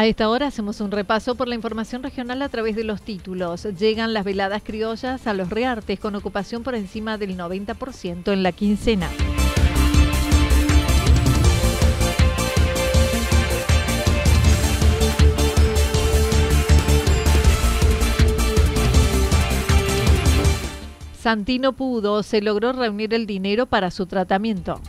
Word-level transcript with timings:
A 0.00 0.06
esta 0.06 0.30
hora 0.30 0.46
hacemos 0.46 0.80
un 0.80 0.90
repaso 0.90 1.34
por 1.34 1.46
la 1.46 1.54
información 1.54 2.02
regional 2.02 2.40
a 2.40 2.48
través 2.48 2.74
de 2.74 2.84
los 2.84 3.02
títulos. 3.02 3.64
Llegan 3.78 4.14
las 4.14 4.24
veladas 4.24 4.62
criollas 4.64 5.26
a 5.26 5.34
los 5.34 5.50
reartes 5.50 6.00
con 6.00 6.14
ocupación 6.14 6.62
por 6.62 6.74
encima 6.74 7.18
del 7.18 7.36
90% 7.36 8.32
en 8.32 8.42
la 8.42 8.52
quincena. 8.52 9.10
Santino 21.18 21.74
pudo, 21.74 22.22
se 22.22 22.40
logró 22.40 22.72
reunir 22.72 23.12
el 23.12 23.26
dinero 23.26 23.66
para 23.66 23.90
su 23.90 24.06
tratamiento. 24.06 24.80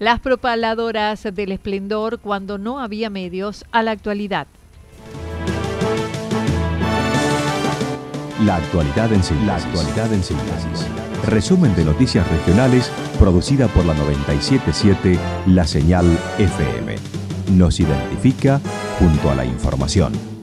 Las 0.00 0.18
propaladoras 0.18 1.22
del 1.22 1.52
esplendor 1.52 2.18
cuando 2.18 2.58
no 2.58 2.80
había 2.80 3.10
medios 3.10 3.64
a 3.70 3.84
la 3.84 3.92
actualidad. 3.92 4.48
La 8.42 8.56
actualidad 8.56 9.12
en 9.12 9.22
síntesis. 9.22 9.46
La 9.46 9.56
actualidad 9.56 10.12
en 10.12 10.22
síntesis. 10.24 10.88
Resumen 11.26 11.76
de 11.76 11.84
noticias 11.84 12.28
regionales 12.28 12.90
producida 13.20 13.68
por 13.68 13.84
la 13.84 13.94
977 13.94 15.16
La 15.46 15.64
Señal 15.64 16.06
FM. 16.38 16.96
Nos 17.52 17.78
identifica 17.78 18.60
junto 18.98 19.30
a 19.30 19.36
la 19.36 19.44
información. 19.44 20.33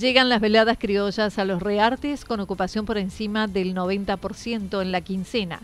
Llegan 0.00 0.30
las 0.30 0.40
veladas 0.40 0.78
criollas 0.80 1.38
a 1.38 1.44
los 1.44 1.62
reartes 1.62 2.24
con 2.24 2.40
ocupación 2.40 2.86
por 2.86 2.96
encima 2.96 3.46
del 3.48 3.74
90% 3.74 4.80
en 4.80 4.92
la 4.92 5.02
quincena. 5.02 5.60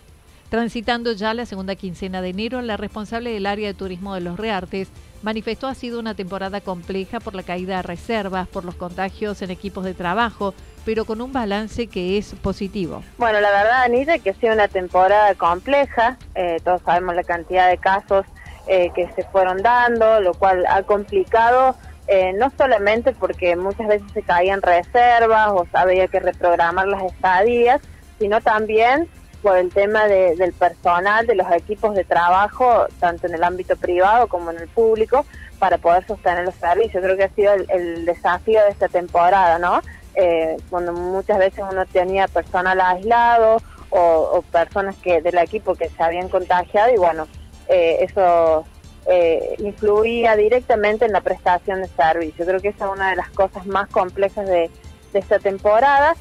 Transitando 0.50 1.12
ya 1.12 1.32
la 1.32 1.46
segunda 1.46 1.74
quincena 1.74 2.20
de 2.20 2.28
enero, 2.28 2.60
la 2.60 2.76
responsable 2.76 3.30
del 3.32 3.46
área 3.46 3.68
de 3.68 3.72
turismo 3.72 4.12
de 4.14 4.20
los 4.20 4.38
reartes 4.38 4.88
manifestó 5.22 5.68
ha 5.68 5.74
sido 5.74 5.98
una 5.98 6.12
temporada 6.12 6.60
compleja 6.60 7.18
por 7.18 7.34
la 7.34 7.44
caída 7.44 7.76
de 7.76 7.82
reservas, 7.84 8.46
por 8.46 8.66
los 8.66 8.74
contagios 8.74 9.40
en 9.40 9.50
equipos 9.50 9.84
de 9.84 9.94
trabajo, 9.94 10.52
pero 10.84 11.06
con 11.06 11.22
un 11.22 11.32
balance 11.32 11.86
que 11.86 12.18
es 12.18 12.34
positivo. 12.34 13.02
Bueno, 13.16 13.40
la 13.40 13.50
verdad, 13.50 13.84
Anita, 13.84 14.18
que 14.18 14.28
ha 14.28 14.34
sido 14.34 14.52
una 14.52 14.68
temporada 14.68 15.34
compleja. 15.34 16.18
Eh, 16.34 16.58
todos 16.62 16.82
sabemos 16.82 17.14
la 17.14 17.24
cantidad 17.24 17.70
de 17.70 17.78
casos 17.78 18.26
eh, 18.66 18.90
que 18.94 19.10
se 19.12 19.22
fueron 19.22 19.62
dando, 19.62 20.20
lo 20.20 20.34
cual 20.34 20.66
ha 20.68 20.82
complicado 20.82 21.74
eh, 22.08 22.32
no 22.34 22.52
solamente 22.56 23.12
porque 23.12 23.56
muchas 23.56 23.88
veces 23.88 24.10
se 24.12 24.22
caían 24.22 24.62
reservas 24.62 25.48
o 25.50 25.66
había 25.72 26.06
que 26.08 26.20
reprogramar 26.20 26.86
las 26.86 27.02
estadías, 27.04 27.80
sino 28.18 28.40
también 28.40 29.08
por 29.42 29.56
el 29.58 29.72
tema 29.72 30.06
del 30.06 30.52
personal, 30.52 31.26
de 31.26 31.34
los 31.34 31.50
equipos 31.52 31.94
de 31.94 32.04
trabajo, 32.04 32.86
tanto 32.98 33.26
en 33.26 33.34
el 33.34 33.44
ámbito 33.44 33.76
privado 33.76 34.26
como 34.28 34.50
en 34.50 34.58
el 34.58 34.68
público, 34.68 35.24
para 35.58 35.78
poder 35.78 36.06
sostener 36.06 36.44
los 36.44 36.54
servicios. 36.56 37.02
Creo 37.02 37.16
que 37.16 37.24
ha 37.24 37.34
sido 37.34 37.52
el, 37.54 38.04
desafío 38.04 38.60
de 38.62 38.70
esta 38.70 38.88
temporada, 38.88 39.58
¿no? 39.58 39.82
Eh, 40.14 40.56
cuando 40.70 40.92
muchas 40.92 41.38
veces 41.38 41.64
uno 41.70 41.86
tenía 41.86 42.26
personal 42.26 42.80
aislado 42.80 43.58
o, 43.90 44.42
personas 44.50 44.96
que 44.96 45.20
del 45.20 45.38
equipo 45.38 45.74
que 45.74 45.90
se 45.90 46.02
habían 46.02 46.28
contagiado 46.28 46.92
y 46.92 46.96
bueno, 46.96 47.28
eh, 47.68 47.98
eso 48.00 48.64
eh, 49.08 49.54
influía 49.58 50.34
directamente 50.36 51.04
en 51.04 51.12
la 51.12 51.20
prestación 51.20 51.82
de 51.82 51.88
servicio. 51.88 52.44
Creo 52.44 52.60
que 52.60 52.68
esa 52.68 52.86
es 52.86 52.92
una 52.92 53.10
de 53.10 53.16
las 53.16 53.30
cosas 53.30 53.66
más 53.66 53.88
complejas 53.88 54.48
de, 54.48 54.70
esta 55.12 55.38
temporada. 55.38 56.14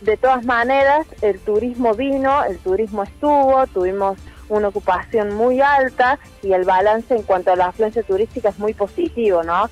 De 0.00 0.16
todas 0.16 0.44
maneras, 0.44 1.06
el 1.22 1.38
turismo 1.38 1.94
vino, 1.94 2.42
el 2.44 2.58
turismo 2.58 3.04
estuvo, 3.04 3.64
tuvimos 3.68 4.18
una 4.48 4.68
ocupación 4.68 5.34
muy 5.34 5.60
alta 5.60 6.18
y 6.42 6.52
el 6.52 6.64
balance 6.64 7.14
en 7.14 7.22
cuanto 7.22 7.52
a 7.52 7.56
la 7.56 7.66
afluencia 7.66 8.02
turística 8.02 8.48
es 8.48 8.58
muy 8.58 8.74
positivo, 8.74 9.44
¿no? 9.44 9.70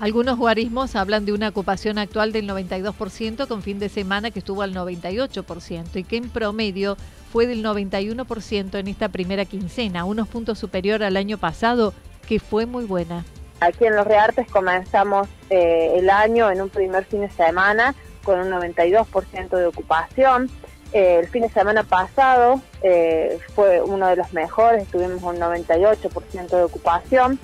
Algunos 0.00 0.38
guarismos 0.38 0.94
hablan 0.94 1.24
de 1.24 1.32
una 1.32 1.48
ocupación 1.48 1.98
actual 1.98 2.30
del 2.30 2.48
92% 2.48 3.48
con 3.48 3.62
fin 3.62 3.80
de 3.80 3.88
semana 3.88 4.30
que 4.30 4.38
estuvo 4.38 4.62
al 4.62 4.72
98% 4.72 5.96
y 5.96 6.04
que 6.04 6.16
en 6.18 6.30
promedio 6.30 6.96
fue 7.32 7.48
del 7.48 7.64
91% 7.64 8.78
en 8.78 8.86
esta 8.86 9.08
primera 9.08 9.44
quincena, 9.44 10.04
unos 10.04 10.28
puntos 10.28 10.60
superior 10.60 11.02
al 11.02 11.16
año 11.16 11.36
pasado, 11.36 11.94
que 12.28 12.38
fue 12.38 12.64
muy 12.64 12.84
buena. 12.84 13.24
Aquí 13.58 13.86
en 13.86 13.96
Los 13.96 14.06
Reartes 14.06 14.48
comenzamos 14.48 15.26
eh, 15.50 15.94
el 15.96 16.10
año 16.10 16.48
en 16.48 16.62
un 16.62 16.68
primer 16.68 17.04
fin 17.04 17.22
de 17.22 17.30
semana 17.30 17.96
con 18.22 18.38
un 18.38 18.50
92% 18.50 19.48
de 19.48 19.66
ocupación. 19.66 20.48
Eh, 20.92 21.18
el 21.20 21.26
fin 21.26 21.42
de 21.42 21.48
semana 21.48 21.82
pasado 21.82 22.62
eh, 22.82 23.40
fue 23.52 23.82
uno 23.82 24.06
de 24.06 24.14
los 24.14 24.32
mejores, 24.32 24.86
tuvimos 24.86 25.20
un 25.24 25.38
98% 25.38 26.48
de 26.50 26.62
ocupación 26.62 27.40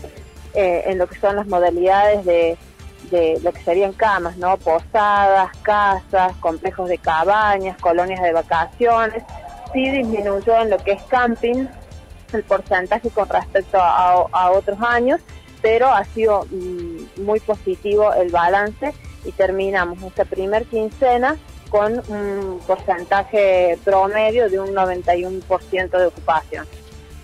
en 0.54 0.98
lo 0.98 1.06
que 1.06 1.18
son 1.18 1.36
las 1.36 1.46
modalidades 1.46 2.24
de, 2.24 2.56
de 3.10 3.40
lo 3.42 3.52
que 3.52 3.62
serían 3.62 3.92
camas, 3.92 4.36
¿no? 4.36 4.56
Posadas, 4.56 5.50
casas, 5.62 6.34
complejos 6.40 6.88
de 6.88 6.98
cabañas, 6.98 7.76
colonias 7.78 8.22
de 8.22 8.32
vacaciones 8.32 9.22
sí 9.74 9.90
disminuyó 9.90 10.62
en 10.62 10.70
lo 10.70 10.78
que 10.78 10.92
es 10.92 11.02
camping 11.02 11.66
el 12.32 12.42
porcentaje 12.44 13.10
con 13.10 13.28
respecto 13.28 13.78
a, 13.78 14.50
otros 14.52 14.78
años, 14.80 15.20
pero 15.60 15.88
ha 15.88 16.04
sido 16.04 16.46
mm, 16.50 17.22
muy 17.22 17.40
positivo 17.40 18.12
el 18.14 18.30
balance 18.30 18.94
y 19.24 19.32
terminamos 19.32 20.02
esta 20.02 20.24
primer 20.24 20.64
quincena 20.64 21.36
con 21.68 22.02
un 22.08 22.60
porcentaje 22.66 23.78
promedio 23.84 24.48
de 24.48 24.60
un 24.60 24.68
91% 24.68 25.90
de 25.90 26.06
ocupación. 26.06 26.66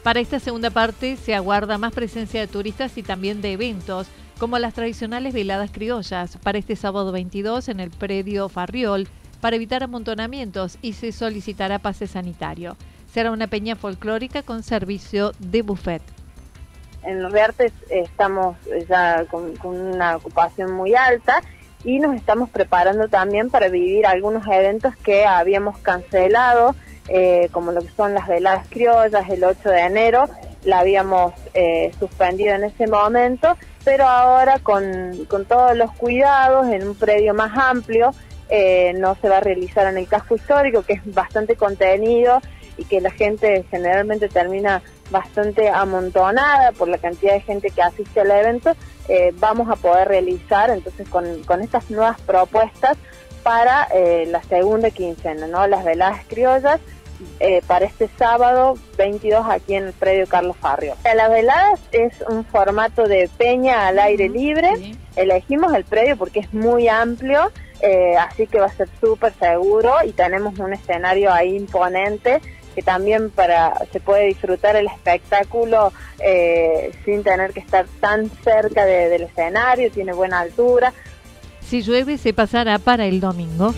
Para 0.03 0.21
esta 0.21 0.41
segunda 0.41 0.71
parte 0.71 1.17
se 1.17 1.35
aguarda 1.35 1.77
más 1.77 1.93
presencia 1.93 2.41
de 2.41 2.47
turistas 2.47 2.97
y 2.97 3.03
también 3.03 3.43
de 3.43 3.53
eventos, 3.53 4.09
como 4.39 4.59
las 4.59 4.73
tradicionales 4.73 5.35
veladas 5.35 5.71
criollas, 5.71 6.39
para 6.39 6.57
este 6.57 6.75
sábado 6.75 7.13
22 7.13 7.69
en 7.69 7.81
el 7.81 7.91
predio 7.91 8.49
Farriol, 8.49 9.09
para 9.43 9.57
evitar 9.57 9.83
amontonamientos 9.83 10.79
y 10.81 10.95
se 10.95 11.13
solicitará 11.13 11.79
pase 11.79 12.07
sanitario. 12.07 12.79
Será 13.13 13.31
una 13.31 13.47
peña 13.47 13.77
folclórica 13.77 14.43
con 14.43 14.63
servicio 14.63 15.33
de 15.39 15.61
buffet. 15.61 16.03
En 17.03 17.23
los 17.23 17.31
Reartes 17.33 17.73
estamos 17.91 18.57
ya 18.89 19.27
con, 19.27 19.55
una 19.63 20.17
ocupación 20.17 20.73
muy 20.73 20.95
alta 20.95 21.43
y 21.85 21.99
nos 21.99 22.15
estamos 22.15 22.49
preparando 22.49 23.09
también 23.09 23.51
para 23.51 23.69
vivir 23.69 24.07
algunos 24.07 24.47
eventos 24.47 24.97
que 24.97 25.27
habíamos 25.27 25.79
cancelado, 25.79 26.75
eh, 27.09 27.49
como 27.53 27.73
lo 27.73 27.81
que 27.81 27.91
son 27.97 28.15
las 28.15 28.29
veladas 28.29 28.67
criollas 28.69 29.29
el 29.29 29.45
8 29.45 29.69
de 29.69 29.81
enero, 29.81 30.25
la 30.65 30.81
habíamos 30.81 31.33
eh, 31.55 31.93
suspendido 31.99 32.55
en 32.55 32.65
ese 32.65 32.87
momento, 32.87 33.57
pero 33.85 34.07
ahora 34.07 34.59
con, 34.59 35.25
con 35.29 35.45
todos 35.45 35.77
los 35.77 35.91
cuidados 35.93 36.69
en 36.69 36.87
un 36.87 36.95
predio 36.95 37.35
más 37.35 37.57
amplio, 37.57 38.13
eh, 38.51 38.93
no 38.97 39.17
se 39.21 39.29
va 39.29 39.39
a 39.39 39.41
realizar 39.41 39.87
en 39.87 39.97
el 39.97 40.09
casco 40.09 40.35
histórico, 40.35 40.83
que 40.83 40.95
es 40.95 41.15
bastante 41.15 41.57
contenido 41.57 42.41
y 42.77 42.85
que 42.85 43.01
la 43.01 43.11
gente 43.11 43.65
generalmente 43.71 44.29
termina 44.29 44.83
bastante 45.11 45.69
amontonada 45.69 46.73
por 46.73 46.89
la 46.89 46.99
cantidad 46.99 47.35
de 47.35 47.41
gente 47.41 47.71
que 47.71 47.83
asiste 47.83 48.21
al 48.21 48.31
evento, 48.31 48.73
eh, 49.09 49.33
vamos 49.37 49.69
a 49.69 49.77
poder 49.77 50.09
realizar 50.09 50.71
entonces 50.71 51.09
con, 51.09 51.43
con 51.45 51.61
estas 51.63 51.91
nuevas 51.91 52.21
propuestas 52.21 52.97
para 53.51 53.89
eh, 53.93 54.27
la 54.29 54.45
segunda 54.45 54.93
quincena, 54.93 55.49
¿no? 55.49 55.67
Las 55.67 55.85
veladas 55.85 56.21
criollas 56.29 56.79
eh, 57.41 57.63
para 57.67 57.85
este 57.85 58.09
sábado 58.17 58.79
22 58.97 59.45
aquí 59.51 59.75
en 59.75 59.87
el 59.87 59.93
predio 59.93 60.29
Carlos 60.29 60.57
Farrio. 60.57 60.95
Las 61.03 61.29
veladas 61.29 61.81
es 61.91 62.15
un 62.29 62.45
formato 62.45 63.09
de 63.09 63.29
peña 63.39 63.89
al 63.89 63.99
aire 63.99 64.29
libre. 64.29 64.95
Elegimos 65.17 65.75
el 65.75 65.83
predio 65.83 66.17
porque 66.17 66.39
es 66.39 66.55
muy 66.55 66.87
amplio, 66.87 67.51
eh, 67.81 68.15
así 68.17 68.47
que 68.47 68.61
va 68.61 68.67
a 68.67 68.73
ser 68.73 68.89
súper 69.01 69.33
seguro 69.33 69.95
y 70.07 70.13
tenemos 70.13 70.57
un 70.61 70.73
escenario 70.73 71.33
ahí 71.33 71.57
imponente 71.57 72.41
que 72.77 72.83
también 72.83 73.31
para 73.31 73.75
se 73.93 73.99
puede 73.99 74.27
disfrutar 74.27 74.77
el 74.77 74.87
espectáculo 74.87 75.93
eh, 76.21 76.93
sin 77.05 77.25
tener 77.25 77.53
que 77.53 77.59
estar 77.59 77.85
tan 77.99 78.31
cerca 78.45 78.85
del 78.85 79.23
escenario, 79.23 79.91
tiene 79.91 80.13
buena 80.13 80.39
altura. 80.39 80.93
Si 81.71 81.83
llueve 81.83 82.19
se 82.19 82.33
pasará 82.33 82.81
para 82.81 83.07
el 83.07 83.21
domingo. 83.21 83.73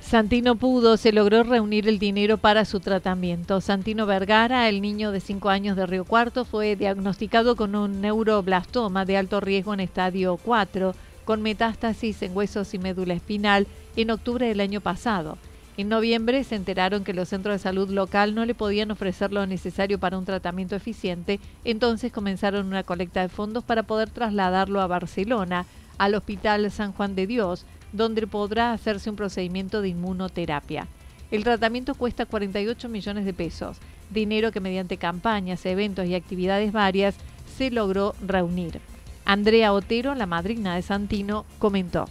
Santino 0.00 0.54
pudo, 0.54 0.96
se 0.96 1.10
logró 1.10 1.42
reunir 1.42 1.88
el 1.88 1.98
dinero 1.98 2.38
para 2.38 2.64
su 2.64 2.78
tratamiento. 2.78 3.60
Santino 3.60 4.06
Vergara, 4.06 4.68
el 4.68 4.80
niño 4.80 5.10
de 5.10 5.18
5 5.18 5.48
años 5.48 5.76
de 5.76 5.86
Río 5.86 6.04
Cuarto, 6.04 6.44
fue 6.44 6.76
diagnosticado 6.76 7.56
con 7.56 7.74
un 7.74 8.00
neuroblastoma 8.00 9.04
de 9.04 9.16
alto 9.16 9.40
riesgo 9.40 9.74
en 9.74 9.80
estadio 9.80 10.36
4, 10.36 10.94
con 11.26 11.42
metástasis 11.42 12.22
en 12.22 12.34
huesos 12.34 12.72
y 12.72 12.78
médula 12.78 13.12
espinal 13.12 13.66
en 13.96 14.10
octubre 14.10 14.46
del 14.46 14.60
año 14.60 14.80
pasado. 14.80 15.36
En 15.76 15.90
noviembre 15.90 16.42
se 16.44 16.54
enteraron 16.54 17.04
que 17.04 17.12
los 17.12 17.28
centros 17.28 17.56
de 17.56 17.58
salud 17.58 17.90
local 17.90 18.34
no 18.34 18.46
le 18.46 18.54
podían 18.54 18.90
ofrecer 18.90 19.32
lo 19.32 19.46
necesario 19.46 19.98
para 19.98 20.16
un 20.16 20.24
tratamiento 20.24 20.74
eficiente, 20.76 21.38
entonces 21.64 22.12
comenzaron 22.12 22.66
una 22.66 22.84
colecta 22.84 23.20
de 23.20 23.28
fondos 23.28 23.64
para 23.64 23.82
poder 23.82 24.08
trasladarlo 24.08 24.80
a 24.80 24.86
Barcelona, 24.86 25.66
al 25.98 26.14
Hospital 26.14 26.70
San 26.70 26.92
Juan 26.92 27.14
de 27.14 27.26
Dios, 27.26 27.66
donde 27.92 28.26
podrá 28.26 28.72
hacerse 28.72 29.10
un 29.10 29.16
procedimiento 29.16 29.82
de 29.82 29.88
inmunoterapia. 29.88 30.86
El 31.30 31.42
tratamiento 31.44 31.94
cuesta 31.94 32.24
48 32.24 32.88
millones 32.88 33.24
de 33.24 33.34
pesos, 33.34 33.78
dinero 34.10 34.52
que 34.52 34.60
mediante 34.60 34.96
campañas, 34.96 35.66
eventos 35.66 36.06
y 36.06 36.14
actividades 36.14 36.72
varias 36.72 37.16
se 37.58 37.70
logró 37.70 38.14
reunir. 38.24 38.80
Andrea 39.26 39.72
Otero, 39.72 40.14
la 40.14 40.26
madrina 40.26 40.74
de 40.76 40.82
Santino, 40.82 41.44
comentó. 41.58 42.06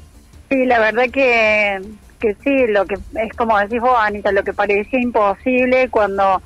Sí, 0.49 0.65
la 0.65 0.79
verdad 0.79 1.09
que, 1.11 1.81
que 2.19 2.35
sí, 2.43 2.67
lo 2.67 2.85
que 2.85 2.95
es 2.95 3.33
como 3.33 3.57
decís 3.57 3.81
vos, 3.81 3.97
Anita, 3.97 4.31
lo 4.31 4.43
que 4.43 4.53
parecía 4.53 4.99
imposible 4.99 5.89
cuando 5.89 6.41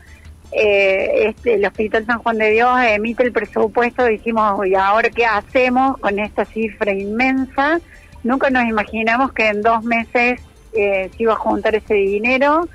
eh, 0.52 1.28
este, 1.28 1.56
el 1.56 1.66
Hospital 1.66 2.06
San 2.06 2.20
Juan 2.20 2.38
de 2.38 2.52
Dios 2.52 2.72
emite 2.82 3.24
el 3.24 3.32
presupuesto, 3.32 4.06
dijimos, 4.06 4.66
¿y 4.66 4.76
ahora 4.76 5.10
qué 5.10 5.26
hacemos 5.26 5.98
con 5.98 6.18
esta 6.20 6.46
cifra 6.46 6.94
inmensa? 6.94 7.80
Nunca 8.24 8.50
nos 8.50 8.64
imaginamos 8.66 9.32
que 9.34 9.48
en 9.48 9.62
dos 9.62 9.84
meses 9.84 10.42
eh, 10.74 11.10
se 11.16 11.24
iba 11.24 11.34
a 11.34 11.38
juntar 11.38 11.76
ese 11.76 11.94
dinero. 11.94 12.68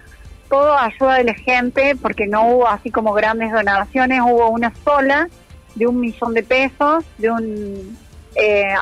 Todo 0.49 0.77
ayuda 0.77 1.15
de 1.15 1.25
la 1.25 1.35
gente, 1.35 1.97
porque 2.01 2.27
no 2.27 2.49
hubo 2.49 2.69
así 2.69 2.91
como 2.91 3.13
grandes 3.13 3.51
donaciones, 3.51 4.21
hubo 4.21 4.51
una 4.51 4.73
sola 4.85 5.29
de 5.75 5.87
un 5.87 6.01
millón 6.01 6.35
de 6.35 6.43
pesos, 6.43 7.05
de 7.19 7.31
un 7.31 7.97
eh, 8.37 8.75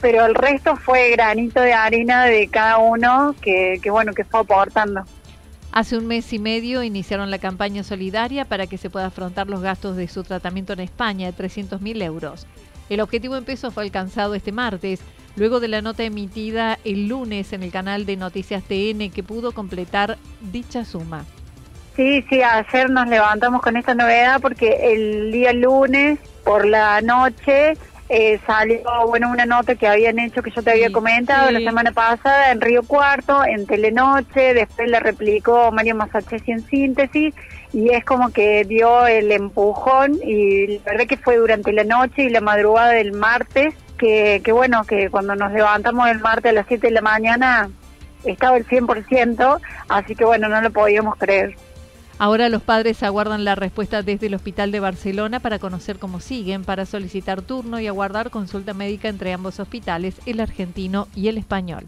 pero 0.00 0.26
el 0.26 0.34
resto 0.34 0.76
fue 0.76 1.10
granito 1.12 1.60
de 1.60 1.72
arena 1.72 2.24
de 2.24 2.48
cada 2.48 2.78
uno 2.78 3.34
que, 3.40 3.80
que 3.82 3.90
bueno 3.90 4.12
que 4.12 4.24
fue 4.24 4.40
aportando. 4.40 5.04
Hace 5.72 5.96
un 5.96 6.06
mes 6.06 6.32
y 6.32 6.38
medio 6.38 6.82
iniciaron 6.82 7.30
la 7.30 7.38
campaña 7.38 7.82
solidaria 7.82 8.44
para 8.44 8.66
que 8.66 8.78
se 8.78 8.90
pueda 8.90 9.06
afrontar 9.06 9.48
los 9.48 9.60
gastos 9.60 9.96
de 9.96 10.06
su 10.06 10.22
tratamiento 10.22 10.72
en 10.72 10.80
España 10.80 11.26
de 11.26 11.32
300 11.32 11.80
mil 11.80 12.00
euros. 12.02 12.46
El 12.90 13.00
objetivo 13.00 13.36
en 13.36 13.44
pesos 13.44 13.72
fue 13.72 13.82
alcanzado 13.82 14.34
este 14.34 14.52
martes, 14.52 15.00
luego 15.36 15.58
de 15.58 15.68
la 15.68 15.80
nota 15.80 16.04
emitida 16.04 16.78
el 16.84 17.08
lunes 17.08 17.52
en 17.52 17.62
el 17.62 17.72
canal 17.72 18.04
de 18.04 18.16
Noticias 18.16 18.62
TN 18.62 19.10
que 19.10 19.22
pudo 19.26 19.52
completar 19.52 20.18
dicha 20.52 20.84
suma. 20.84 21.24
Sí, 21.96 22.24
sí, 22.28 22.42
ayer 22.42 22.90
nos 22.90 23.06
levantamos 23.06 23.62
con 23.62 23.76
esta 23.76 23.94
novedad 23.94 24.40
porque 24.40 24.92
el 24.92 25.30
día 25.30 25.52
lunes 25.52 26.18
por 26.44 26.66
la 26.66 27.00
noche 27.00 27.74
eh, 28.08 28.40
salió 28.46 28.80
bueno 29.06 29.30
una 29.30 29.46
nota 29.46 29.76
que 29.76 29.86
habían 29.86 30.18
hecho 30.18 30.42
que 30.42 30.50
yo 30.50 30.62
te 30.62 30.72
había 30.72 30.90
comentado 30.90 31.52
la 31.52 31.60
semana 31.60 31.92
pasada 31.92 32.50
en 32.50 32.60
Río 32.60 32.82
Cuarto, 32.82 33.44
en 33.44 33.66
Telenoche, 33.66 34.54
después 34.54 34.90
le 34.90 34.98
replicó 34.98 35.70
Mario 35.70 35.94
Masachesi 35.94 36.50
en 36.50 36.66
síntesis 36.66 37.32
y 37.72 37.90
es 37.90 38.04
como 38.04 38.30
que 38.30 38.64
dio 38.64 39.06
el 39.06 39.30
empujón 39.30 40.18
y 40.24 40.78
la 40.78 40.92
verdad 40.92 41.06
que 41.06 41.16
fue 41.16 41.36
durante 41.36 41.72
la 41.72 41.84
noche 41.84 42.24
y 42.24 42.28
la 42.28 42.40
madrugada 42.40 42.90
del 42.90 43.12
martes 43.12 43.72
que, 43.98 44.42
que 44.44 44.50
bueno, 44.50 44.82
que 44.84 45.10
cuando 45.10 45.36
nos 45.36 45.52
levantamos 45.52 46.08
el 46.08 46.18
martes 46.18 46.50
a 46.50 46.54
las 46.54 46.66
7 46.66 46.88
de 46.88 46.92
la 46.92 47.02
mañana 47.02 47.70
estaba 48.24 48.56
el 48.56 48.66
100%, 48.66 49.60
así 49.88 50.16
que 50.16 50.24
bueno, 50.24 50.48
no 50.48 50.60
lo 50.60 50.70
podíamos 50.72 51.16
creer. 51.16 51.54
Ahora 52.18 52.48
los 52.48 52.62
padres 52.62 53.02
aguardan 53.02 53.44
la 53.44 53.56
respuesta 53.56 54.02
desde 54.02 54.28
el 54.28 54.34
Hospital 54.34 54.70
de 54.70 54.80
Barcelona 54.80 55.40
para 55.40 55.58
conocer 55.58 55.98
cómo 55.98 56.20
siguen, 56.20 56.64
para 56.64 56.86
solicitar 56.86 57.42
turno 57.42 57.80
y 57.80 57.88
aguardar 57.88 58.30
consulta 58.30 58.72
médica 58.72 59.08
entre 59.08 59.32
ambos 59.32 59.58
hospitales, 59.58 60.20
el 60.24 60.40
argentino 60.40 61.08
y 61.16 61.28
el 61.28 61.38
español. 61.38 61.84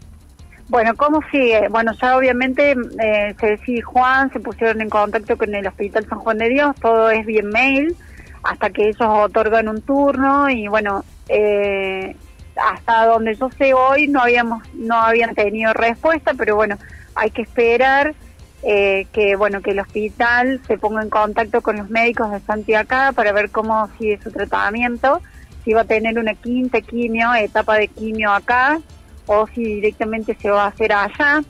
Bueno, 0.67 0.95
¿cómo 0.97 1.21
sigue? 1.31 1.69
Bueno, 1.69 1.93
ya 1.93 2.17
obviamente 2.17 2.75
eh, 2.99 3.35
Ceci 3.39 3.77
y 3.77 3.81
Juan 3.81 4.29
se 4.33 4.41
pusieron 4.41 4.81
en 4.81 4.89
contacto 4.89 5.37
con 5.37 5.55
el 5.55 5.65
Hospital 5.65 6.05
San 6.09 6.19
Juan 6.19 6.37
de 6.39 6.49
Dios, 6.49 6.75
todo 6.81 7.09
es 7.09 7.25
bien 7.25 7.47
mail, 7.47 7.95
hasta 8.43 8.69
que 8.69 8.89
ellos 8.89 8.99
otorgan 9.01 9.69
un 9.69 9.81
turno 9.81 10.49
y 10.49 10.67
bueno, 10.67 11.05
eh, 11.29 12.17
hasta 12.57 13.05
donde 13.05 13.35
yo 13.35 13.49
sé 13.57 13.73
hoy 13.73 14.07
no 14.07 14.21
habíamos 14.21 14.63
no 14.73 14.95
habían 14.95 15.35
tenido 15.35 15.73
respuesta 15.73 16.33
pero 16.33 16.55
bueno 16.55 16.77
hay 17.15 17.31
que 17.31 17.43
esperar 17.43 18.15
eh, 18.63 19.07
que 19.11 19.35
bueno 19.35 19.61
que 19.61 19.71
el 19.71 19.79
hospital 19.79 20.61
se 20.67 20.77
ponga 20.77 21.03
en 21.03 21.09
contacto 21.09 21.61
con 21.61 21.77
los 21.77 21.89
médicos 21.89 22.31
de 22.31 22.39
Santiago 22.39 23.13
para 23.13 23.31
ver 23.31 23.51
cómo 23.51 23.87
sigue 23.97 24.19
su 24.21 24.31
tratamiento 24.31 25.21
si 25.63 25.73
va 25.73 25.81
a 25.81 25.85
tener 25.85 26.17
una 26.17 26.33
quinta 26.33 26.81
quimio 26.81 27.33
etapa 27.35 27.75
de 27.75 27.87
quimio 27.87 28.31
acá 28.31 28.79
o 29.27 29.45
si 29.47 29.63
directamente 29.63 30.35
se 30.41 30.49
va 30.49 30.63
a 30.63 30.67
hacer 30.67 30.93
allá. 30.93 31.43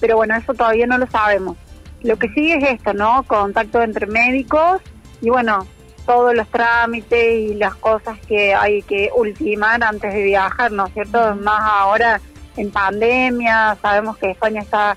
Pero 0.00 0.16
bueno 0.16 0.36
eso 0.36 0.52
todavía 0.54 0.86
no 0.86 0.98
lo 0.98 1.06
sabemos. 1.06 1.56
Lo 2.02 2.16
que 2.18 2.28
sigue 2.28 2.58
es 2.58 2.74
esto 2.74 2.92
no 2.92 3.22
contacto 3.22 3.80
entre 3.82 4.06
médicos 4.06 4.82
y 5.20 5.30
bueno 5.30 5.66
todos 6.04 6.34
los 6.34 6.48
trámites 6.48 7.50
y 7.50 7.54
las 7.54 7.74
cosas 7.76 8.18
que 8.26 8.54
hay 8.54 8.82
que 8.82 9.10
ultimar 9.14 9.82
antes 9.84 10.12
de 10.12 10.22
viajar, 10.22 10.72
¿no 10.72 10.86
es 10.86 10.94
cierto? 10.94 11.36
Más 11.36 11.60
ahora 11.62 12.20
en 12.56 12.70
pandemia, 12.70 13.76
sabemos 13.82 14.16
que 14.16 14.30
España 14.30 14.62
está 14.62 14.96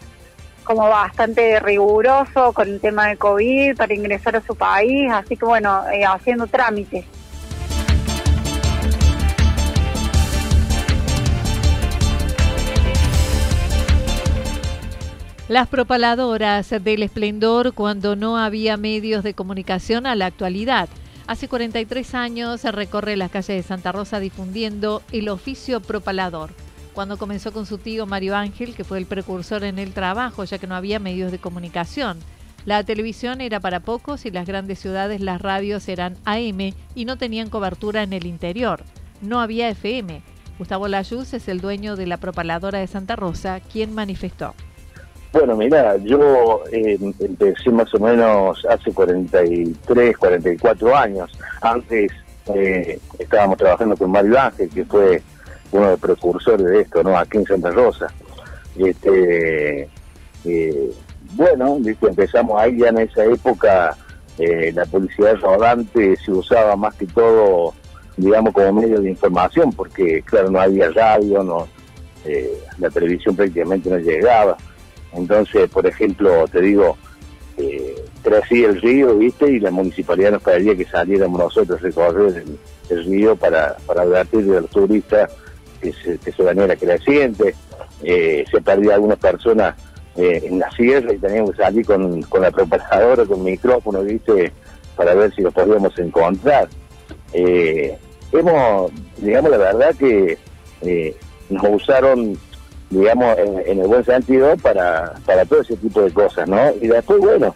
como 0.63 0.87
bastante 0.87 1.59
riguroso 1.59 2.53
con 2.53 2.69
el 2.69 2.79
tema 2.79 3.07
de 3.07 3.17
COVID 3.17 3.75
para 3.75 3.93
ingresar 3.93 4.35
a 4.35 4.41
su 4.41 4.55
país, 4.55 5.11
así 5.11 5.35
que 5.37 5.45
bueno, 5.45 5.83
eh, 5.89 6.05
haciendo 6.05 6.47
trámites. 6.47 7.05
Las 15.51 15.67
propaladoras 15.67 16.69
del 16.69 17.03
esplendor 17.03 17.73
cuando 17.73 18.15
no 18.15 18.37
había 18.37 18.77
medios 18.77 19.21
de 19.21 19.33
comunicación 19.33 20.05
a 20.05 20.15
la 20.15 20.27
actualidad. 20.27 20.87
Hace 21.27 21.49
43 21.49 22.15
años 22.15 22.61
se 22.61 22.71
recorre 22.71 23.17
las 23.17 23.31
calles 23.31 23.57
de 23.57 23.63
Santa 23.63 23.91
Rosa 23.91 24.21
difundiendo 24.21 25.01
el 25.11 25.27
oficio 25.27 25.81
propalador. 25.81 26.51
Cuando 26.93 27.17
comenzó 27.17 27.53
con 27.53 27.65
su 27.65 27.77
tío 27.77 28.05
Mario 28.05 28.35
Ángel, 28.35 28.75
que 28.75 28.83
fue 28.83 28.97
el 28.97 29.05
precursor 29.05 29.63
en 29.63 29.79
el 29.79 29.93
trabajo, 29.93 30.43
ya 30.43 30.57
que 30.57 30.67
no 30.67 30.75
había 30.75 30.99
medios 30.99 31.31
de 31.31 31.39
comunicación. 31.39 32.19
La 32.65 32.83
televisión 32.83 33.41
era 33.41 33.59
para 33.59 33.79
pocos 33.79 34.25
y 34.25 34.31
las 34.31 34.45
grandes 34.45 34.79
ciudades 34.79 35.21
las 35.21 35.41
radios 35.41 35.87
eran 35.87 36.17
AM 36.25 36.73
y 36.93 37.05
no 37.05 37.17
tenían 37.17 37.49
cobertura 37.49 38.03
en 38.03 38.13
el 38.13 38.25
interior. 38.25 38.83
No 39.21 39.39
había 39.39 39.69
FM. 39.69 40.21
Gustavo 40.59 40.87
Layuz 40.87 41.33
es 41.33 41.47
el 41.47 41.61
dueño 41.61 41.95
de 41.95 42.05
la 42.05 42.17
propaladora 42.17 42.79
de 42.79 42.87
Santa 42.87 43.15
Rosa, 43.15 43.61
quien 43.61 43.95
manifestó. 43.95 44.53
Bueno, 45.33 45.55
mira, 45.55 45.95
yo 45.97 46.61
eh, 46.71 46.99
empecé 47.19 47.71
más 47.71 47.91
o 47.95 47.99
menos 47.99 48.63
hace 48.65 48.91
43, 48.91 50.17
44 50.17 50.95
años. 50.95 51.31
Antes 51.61 52.11
eh, 52.53 52.99
estábamos 53.17 53.57
trabajando 53.57 53.95
con 53.95 54.11
Mario 54.11 54.37
Ángel, 54.39 54.69
que 54.69 54.83
fue 54.83 55.23
uno 55.71 55.85
de 55.85 55.91
los 55.91 55.99
precursores 55.99 56.65
de 56.65 56.81
esto, 56.81 57.03
¿no? 57.03 57.17
Aquí 57.17 57.37
en 57.37 57.45
Santa 57.45 57.71
Rosa. 57.71 58.07
Este, 58.77 59.89
eh, 60.45 60.91
bueno, 61.33 61.77
empezamos 62.01 62.59
ahí 62.59 62.77
ya 62.77 62.89
en 62.89 62.99
esa 62.99 63.23
época 63.25 63.95
eh, 64.37 64.71
la 64.73 64.85
publicidad 64.85 65.35
rodante 65.37 66.15
se 66.17 66.31
usaba 66.31 66.75
más 66.75 66.95
que 66.95 67.05
todo, 67.05 67.73
digamos, 68.17 68.53
como 68.53 68.81
medio 68.81 68.99
de 69.01 69.09
información, 69.09 69.71
porque 69.71 70.23
claro, 70.23 70.49
no 70.49 70.59
había 70.59 70.89
radio, 70.89 71.43
no 71.43 71.67
eh, 72.25 72.59
la 72.77 72.89
televisión 72.89 73.35
prácticamente 73.35 73.89
no 73.89 73.97
llegaba. 73.97 74.57
Entonces, 75.13 75.69
por 75.69 75.85
ejemplo, 75.85 76.47
te 76.47 76.61
digo, 76.61 76.97
eh, 77.57 77.95
el 78.49 78.81
río, 78.81 79.17
¿viste? 79.17 79.51
Y 79.51 79.59
la 79.59 79.71
municipalidad 79.71 80.31
nos 80.31 80.43
pedía 80.43 80.75
que 80.75 80.85
saliéramos 80.85 81.39
nosotros 81.39 81.79
a 81.79 81.83
recorrer 81.83 82.43
el, 82.89 83.05
río 83.05 83.35
para, 83.35 83.77
para 83.85 84.03
advertir 84.03 84.41
a 84.55 84.61
los 84.61 84.69
turistas 84.69 85.31
que 85.81 85.93
se, 85.93 86.17
se 86.31 86.43
venía 86.43 86.75
creciente. 86.75 87.55
Eh, 88.03 88.45
se 88.49 88.61
perdía 88.61 88.95
algunas 88.95 89.19
personas 89.19 89.75
eh, 90.15 90.41
en 90.43 90.59
la 90.59 90.71
sierra 90.71 91.13
y 91.13 91.17
teníamos 91.17 91.51
que 91.51 91.57
salir 91.57 91.85
con, 91.85 92.21
con 92.23 92.41
la 92.41 92.51
preparadora, 92.51 93.25
con 93.25 93.43
micrófono, 93.43 94.01
¿viste? 94.03 94.51
Para 94.95 95.13
ver 95.13 95.33
si 95.33 95.41
los 95.41 95.53
podíamos 95.53 95.97
encontrar. 95.99 96.67
Eh, 97.33 97.97
hemos, 98.31 98.91
digamos, 99.17 99.51
la 99.51 99.57
verdad 99.57 99.95
que 99.95 100.37
nos 101.49 101.63
usaron 101.69 102.37
digamos, 102.91 103.37
en, 103.37 103.79
el 103.79 103.87
buen 103.87 104.03
sentido 104.03 104.55
para, 104.57 105.13
para 105.25 105.45
todo 105.45 105.61
ese 105.61 105.77
tipo 105.77 106.01
de 106.01 106.11
cosas, 106.11 106.47
¿no? 106.47 106.71
Y 106.81 106.87
después, 106.87 107.19
bueno, 107.19 107.55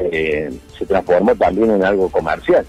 eh, 0.00 0.58
se, 0.78 0.86
transformó 0.86 1.34
también 1.36 1.70
en 1.70 1.84
algo 1.84 2.08
comercial. 2.08 2.66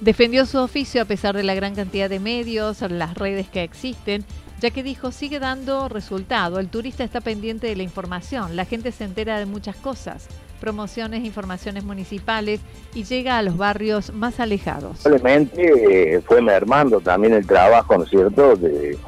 Defendió 0.00 0.46
su 0.46 0.58
oficio 0.58 1.02
a 1.02 1.04
pesar 1.04 1.36
de 1.36 1.42
la 1.42 1.54
gran 1.54 1.74
cantidad 1.74 2.08
de 2.08 2.20
medios, 2.20 2.80
las 2.82 3.14
redes 3.14 3.48
que 3.48 3.62
existen, 3.62 4.24
ya 4.60 4.70
que 4.70 4.82
dijo 4.82 5.12
sigue 5.12 5.38
dando 5.38 5.88
resultado. 5.88 6.58
El 6.58 6.68
turista 6.68 7.04
está 7.04 7.20
pendiente 7.20 7.66
de 7.66 7.76
la 7.76 7.82
información, 7.82 8.56
la 8.56 8.64
gente 8.64 8.92
se 8.92 9.04
entera 9.04 9.38
de 9.38 9.46
muchas 9.46 9.76
cosas, 9.76 10.26
promociones, 10.60 11.24
informaciones 11.24 11.84
municipales 11.84 12.60
y 12.94 13.04
llega 13.04 13.38
a 13.38 13.42
los 13.42 13.56
barrios 13.56 14.12
más 14.12 14.40
alejados. 14.40 15.00
Probablemente 15.02 16.14
eh, 16.14 16.20
fue 16.22 16.40
mermando 16.40 17.00
también 17.00 17.34
el 17.34 17.46
trabajo, 17.46 17.98
¿no 17.98 18.04
es 18.04 18.10
cierto?, 18.10 18.56
de 18.56 18.98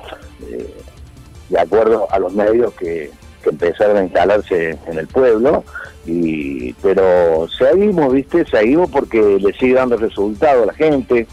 de 1.53 1.61
acuerdo 1.61 2.11
a 2.11 2.19
los 2.19 2.33
medios 2.33 2.73
que, 2.73 3.11
empezaron 3.51 3.97
a 3.97 4.05
instalarse 4.05 4.79
en 4.87 4.99
el 4.99 5.07
pueblo, 5.07 5.65
y 6.05 6.73
pero 6.75 7.47
seguimos, 7.49 8.13
¿viste? 8.13 8.45
Seguimos 8.47 8.91
porque 8.91 9.39
le 9.41 9.53
sigue 9.53 9.75
dando 9.75 9.97
resultado 9.97 10.65
a 10.65 10.67
la 10.67 10.75
gente, 10.75 11.27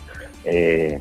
eh, 0.46 1.00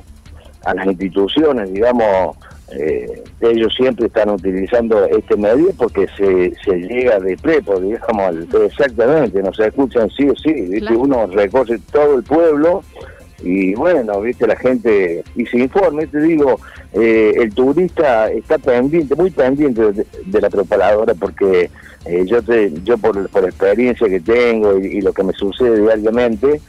a 0.65 0.75
las 0.75 0.87
instituciones, 0.87 1.73
digamos, 1.73 2.37
eh, 2.71 3.25
ellos 3.41 3.75
siempre 3.75 4.07
están 4.07 4.31
utilizando 4.31 5.07
este 5.07 5.37
medio 5.37 5.71
porque 5.77 6.07
se, 6.17 6.53
se 6.63 6.77
llega 6.77 7.19
de 7.19 7.37
prepo, 7.37 7.81
digamos, 7.81 8.35
exactamente, 8.65 9.43
no 9.43 9.53
se 9.53 9.69
escuchan 9.69 10.11
sí 10.11 10.29
o 10.29 10.37
sí, 10.37 10.53
¿viste? 10.53 10.95
Uno 10.95 11.27
recorre 11.27 11.79
todo 11.91 12.17
el 12.17 12.25
pueblo 12.25 12.83
y 13.41 13.75
bueno, 13.75 14.21
viste 14.21 14.47
la 14.47 14.57
gente 14.57 15.23
y 15.37 15.47
se 15.47 15.59
informa, 15.59 16.05
te 16.07 16.21
digo, 16.21 16.59
eh, 16.93 17.33
el 17.37 17.55
turista 17.55 18.31
está 18.31 18.59
pendiente, 18.59 19.15
muy 19.15 19.31
pendiente 19.31 19.93
de, 19.93 20.41
la 20.41 20.51
preparadora 20.51 21.15
porque 21.15 21.71
eh, 22.05 22.25
yo 22.27 22.43
te, 22.43 22.73
yo 22.83 22.99
por, 22.99 23.29
por 23.29 23.45
experiencia 23.45 24.09
que 24.09 24.21
tengo 24.21 24.77
y, 24.79 25.01
lo 25.01 25.13
que 25.13 25.23
me 25.23 25.33
sucede 25.35 25.81
diariamente 25.81 26.61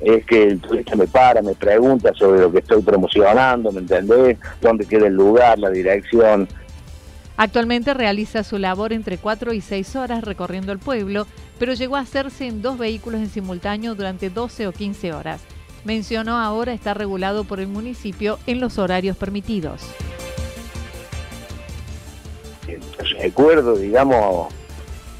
es 0.00 0.24
que 0.24 0.44
el 0.44 0.60
turista 0.60 0.96
me 0.96 1.06
para, 1.06 1.42
me 1.42 1.54
pregunta 1.54 2.12
sobre 2.14 2.40
lo 2.40 2.50
que 2.50 2.58
estoy 2.58 2.82
promocionando, 2.82 3.70
¿me 3.70 3.80
entendés? 3.80 4.38
¿Dónde 4.62 4.86
queda 4.86 5.06
el 5.06 5.14
lugar, 5.14 5.58
la 5.58 5.70
dirección? 5.70 6.48
Actualmente 7.36 7.92
realiza 7.92 8.44
su 8.44 8.58
labor 8.58 8.92
entre 8.92 9.18
4 9.18 9.52
y 9.52 9.60
6 9.60 9.96
horas 9.96 10.24
recorriendo 10.24 10.72
el 10.72 10.78
pueblo, 10.78 11.26
pero 11.58 11.74
llegó 11.74 11.96
a 11.96 12.00
hacerse 12.00 12.46
en 12.46 12.62
dos 12.62 12.78
vehículos 12.78 13.20
en 13.20 13.28
simultáneo 13.28 13.94
durante 13.94 14.30
12 14.30 14.68
o 14.68 14.72
15 14.72 15.12
horas 15.12 15.42
mencionó 15.84 16.38
ahora 16.38 16.72
está 16.72 16.94
regulado 16.94 17.44
por 17.44 17.60
el 17.60 17.68
municipio 17.68 18.38
en 18.46 18.60
los 18.60 18.78
horarios 18.78 19.16
permitidos. 19.16 19.82
Recuerdo, 23.20 23.76
digamos, 23.76 24.52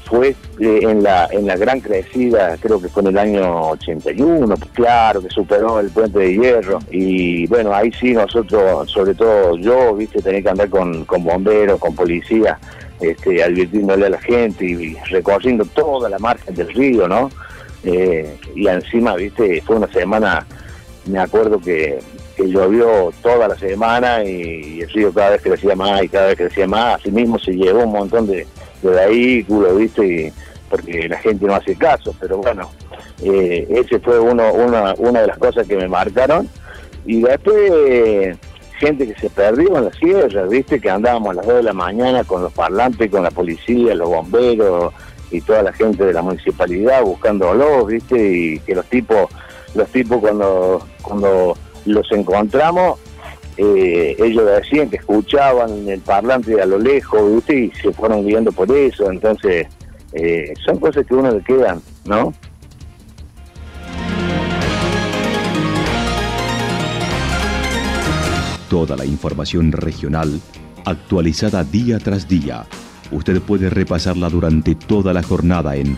fue 0.05 0.35
eh, 0.59 0.79
en 0.83 1.03
la 1.03 1.27
en 1.31 1.47
la 1.47 1.57
gran 1.57 1.79
crecida, 1.79 2.57
creo 2.57 2.79
que 2.79 2.89
fue 2.89 3.01
en 3.03 3.09
el 3.09 3.17
año 3.17 3.69
81, 3.69 4.55
claro, 4.73 5.21
que 5.21 5.29
superó 5.29 5.79
el 5.79 5.89
puente 5.89 6.19
de 6.19 6.33
hierro. 6.33 6.79
Y 6.89 7.47
bueno, 7.47 7.73
ahí 7.73 7.91
sí 7.99 8.13
nosotros, 8.13 8.89
sobre 8.89 9.15
todo 9.15 9.57
yo, 9.57 9.95
viste, 9.95 10.21
tenía 10.21 10.41
que 10.41 10.49
andar 10.49 10.69
con, 10.69 11.05
con 11.05 11.23
bomberos, 11.23 11.79
con 11.79 11.95
policía, 11.95 12.59
este, 12.99 13.43
advirtiéndole 13.43 14.05
a 14.05 14.09
la 14.09 14.21
gente 14.21 14.65
y 14.65 14.95
recorriendo 15.09 15.65
toda 15.65 16.09
la 16.09 16.19
margen 16.19 16.53
del 16.53 16.73
río, 16.73 17.07
¿no? 17.07 17.29
Eh, 17.83 18.39
y 18.55 18.67
encima, 18.67 19.15
viste, 19.15 19.61
fue 19.61 19.75
una 19.75 19.87
semana, 19.87 20.45
me 21.07 21.19
acuerdo 21.19 21.59
que, 21.59 21.99
llovió 22.37 23.13
toda 23.21 23.47
la 23.47 23.57
semana 23.57 24.23
y, 24.23 24.81
el 24.81 24.89
río 24.89 25.13
cada 25.13 25.31
vez 25.31 25.41
crecía 25.41 25.75
más 25.75 26.03
y 26.03 26.09
cada 26.09 26.27
vez 26.27 26.37
crecía 26.37 26.67
más, 26.67 26.99
así 26.99 27.09
mismo 27.09 27.39
se 27.39 27.53
llevó 27.53 27.83
un 27.83 27.93
montón 27.93 28.27
de, 28.27 28.45
vehículos, 28.83 29.77
viste, 29.77 30.05
y, 30.05 30.33
porque 30.69 31.07
la 31.07 31.17
gente 31.17 31.45
no 31.45 31.55
hace 31.55 31.75
caso, 31.75 32.13
pero 32.19 32.37
bueno, 32.37 32.69
eh, 33.23 33.65
ese 33.69 33.99
fue 33.99 34.19
uno, 34.19 34.51
una, 34.53 34.93
una 34.97 35.21
de 35.21 35.27
las 35.27 35.37
cosas 35.37 35.65
que 35.67 35.75
me 35.75 35.87
marcaron. 35.87 36.47
Y 37.05 37.21
después, 37.21 38.37
gente 38.79 39.07
que 39.07 39.19
se 39.19 39.29
perdió 39.29 39.77
en 39.77 39.85
la 39.85 39.93
sierra, 39.93 40.43
viste, 40.43 40.79
que 40.79 40.89
andábamos 40.89 41.31
a 41.31 41.33
las 41.35 41.45
2 41.45 41.55
de 41.55 41.63
la 41.63 41.73
mañana 41.73 42.23
con 42.23 42.41
los 42.41 42.53
parlantes, 42.53 43.09
con 43.09 43.23
la 43.23 43.31
policía, 43.31 43.95
los 43.95 44.09
bomberos, 44.09 44.93
y 45.31 45.41
toda 45.41 45.63
la 45.63 45.73
gente 45.73 46.05
de 46.05 46.13
la 46.13 46.21
municipalidad 46.21 47.03
buscándolos, 47.03 47.87
¿viste? 47.87 48.17
Y 48.17 48.59
que 48.59 48.75
los 48.75 48.85
tipos, 48.85 49.29
los 49.75 49.87
tipos 49.89 50.19
cuando, 50.19 50.85
cuando 51.01 51.57
los 51.85 52.11
encontramos, 52.11 52.99
eh, 53.57 54.15
ellos 54.19 54.45
decían 54.45 54.89
que 54.89 54.97
escuchaban 54.97 55.87
el 55.87 56.01
parlante 56.01 56.61
a 56.61 56.65
lo 56.65 56.79
lejos, 56.79 57.35
¿viste? 57.35 57.55
Y 57.55 57.71
se 57.71 57.91
fueron 57.91 58.25
guiando 58.25 58.51
por 58.51 58.71
eso, 58.71 59.09
entonces 59.11 59.67
eh, 60.13 60.53
son 60.65 60.79
cosas 60.79 61.05
que 61.05 61.13
uno 61.13 61.31
le 61.31 61.43
quedan, 61.43 61.81
¿no? 62.05 62.33
Toda 68.69 68.97
la 68.97 69.05
información 69.05 69.71
regional 69.71 70.41
actualizada 70.85 71.63
día 71.63 71.97
tras 71.99 72.27
día 72.27 72.65
Usted 73.11 73.41
puede 73.41 73.69
repasarla 73.69 74.29
durante 74.29 74.75
toda 74.75 75.13
la 75.13 75.21
jornada 75.21 75.75
en 75.75 75.97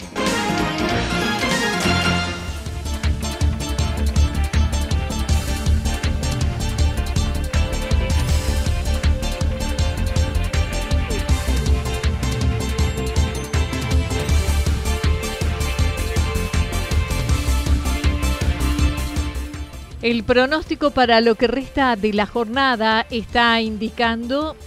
El 20.11 20.25
pronóstico 20.25 20.91
para 20.91 21.21
lo 21.21 21.35
que 21.35 21.47
resta 21.47 21.95
de 21.95 22.11
la 22.11 22.25
jornada 22.25 23.07
está 23.11 23.61
indicando 23.61 24.57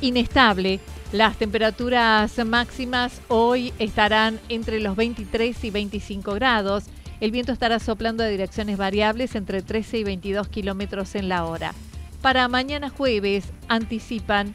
inestable. 0.00 0.80
Las 1.12 1.36
temperaturas 1.36 2.42
máximas 2.46 3.20
hoy 3.28 3.74
estarán 3.78 4.40
entre 4.48 4.80
los 4.80 4.96
23 4.96 5.62
y 5.62 5.70
25 5.70 6.32
grados. 6.32 6.84
El 7.20 7.32
viento 7.32 7.52
estará 7.52 7.80
soplando 7.80 8.24
a 8.24 8.28
direcciones 8.28 8.78
variables 8.78 9.34
entre 9.34 9.60
13 9.60 9.98
y 9.98 10.04
22 10.04 10.48
kilómetros 10.48 11.16
en 11.16 11.28
la 11.28 11.44
hora. 11.44 11.74
Para 12.22 12.48
mañana 12.48 12.88
jueves 12.88 13.44
anticipan 13.68 14.54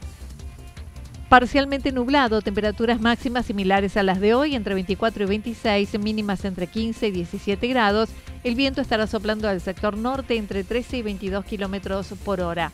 Parcialmente 1.28 1.90
nublado, 1.90 2.42
temperaturas 2.42 3.00
máximas 3.00 3.46
similares 3.46 3.96
a 3.96 4.02
las 4.02 4.20
de 4.20 4.34
hoy, 4.34 4.54
entre 4.54 4.74
24 4.74 5.24
y 5.24 5.26
26, 5.26 5.98
mínimas 5.98 6.44
entre 6.44 6.68
15 6.68 7.08
y 7.08 7.10
17 7.10 7.66
grados. 7.66 8.10
El 8.44 8.56
viento 8.56 8.82
estará 8.82 9.06
soplando 9.06 9.48
al 9.48 9.62
sector 9.62 9.96
norte 9.96 10.36
entre 10.36 10.64
13 10.64 10.98
y 10.98 11.02
22 11.02 11.46
kilómetros 11.46 12.12
por 12.22 12.42
hora. 12.42 12.72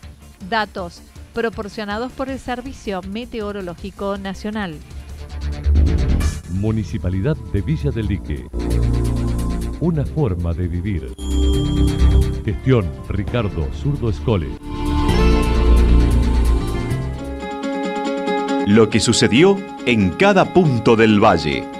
Datos 0.48 1.00
proporcionados 1.32 2.10
por 2.10 2.28
el 2.28 2.40
Servicio 2.40 3.00
Meteorológico 3.02 4.18
Nacional. 4.18 4.74
Municipalidad 6.50 7.36
de 7.52 7.62
Villa 7.62 7.92
del 7.92 8.08
Lique. 8.08 8.46
Una 9.78 10.04
forma 10.04 10.52
de 10.54 10.66
vivir. 10.66 11.14
Gestión 12.44 12.90
Ricardo 13.08 13.68
Zurdo 13.72 14.10
Escole. 14.10 14.48
Lo 18.66 18.90
que 18.90 18.98
sucedió 18.98 19.56
en 19.86 20.10
cada 20.10 20.52
punto 20.52 20.96
del 20.96 21.22
valle. 21.22 21.79